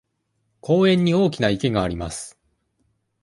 [0.61, 2.35] 公園に大きな池があります。